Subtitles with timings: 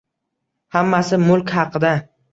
[0.77, 1.97] Hammasi mulk haqida